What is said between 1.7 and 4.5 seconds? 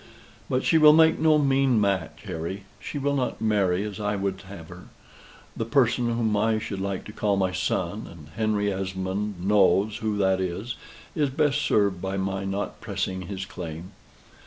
match, Harry: she will not marry as I would